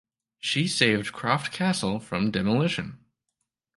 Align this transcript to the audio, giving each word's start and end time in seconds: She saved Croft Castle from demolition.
She 0.39 0.67
saved 0.67 1.13
Croft 1.13 1.51
Castle 1.53 1.99
from 1.99 2.31
demolition. 2.31 3.05